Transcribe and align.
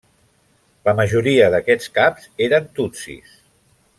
La 0.89 0.93
majoria 0.99 1.51
d'aquests 1.55 1.93
caps 1.99 2.27
eren 2.47 2.67
tutsis. 2.79 3.39